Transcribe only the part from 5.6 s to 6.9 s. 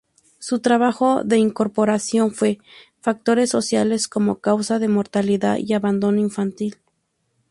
Abandono Infantil".